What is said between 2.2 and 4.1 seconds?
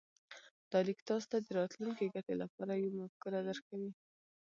لپاره يوه مفکوره درکوي.